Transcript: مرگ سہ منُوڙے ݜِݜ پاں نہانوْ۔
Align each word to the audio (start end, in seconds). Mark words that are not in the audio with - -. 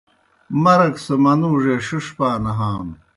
مرگ 0.63 0.95
سہ 1.05 1.15
منُوڙے 1.23 1.75
ݜِݜ 1.85 2.05
پاں 2.17 2.35
نہانوْ۔ 2.43 2.95